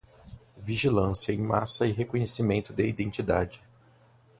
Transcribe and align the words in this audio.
Vigilância 0.57 1.31
em 1.31 1.37
massa 1.37 1.85
e 1.85 1.91
reconhecimento 1.91 2.73
de 2.73 2.87
identidade 2.87 3.63